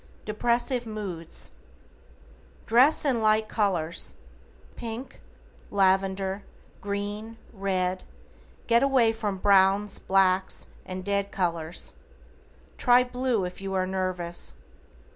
=DEPRESSIVE 0.25 0.87
MOODS:= 0.87 1.51
Dress 2.65 3.05
in 3.05 3.21
light 3.21 3.47
colors, 3.47 4.15
Pink, 4.75 5.21
Lavender, 5.69 6.43
Green, 6.81 7.37
Red, 7.53 8.03
get 8.65 8.81
away 8.81 9.11
from 9.11 9.37
browns, 9.37 9.99
blacks, 9.99 10.69
and 10.87 11.05
dead 11.05 11.31
colors. 11.31 11.93
Try 12.79 13.03
blue 13.03 13.45
if 13.45 13.61
you 13.61 13.75
are 13.75 13.85
nervous. 13.85 14.55